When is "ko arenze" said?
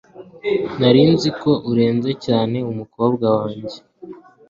1.41-2.11